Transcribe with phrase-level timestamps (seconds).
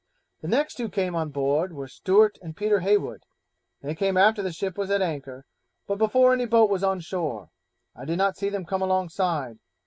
[0.41, 3.21] The next who came on board were Stewart and Peter Heywood;
[3.83, 5.45] they came after the ship was at anchor,
[5.85, 7.51] but before any boat was on shore.
[7.95, 9.59] I did not see them come alongside.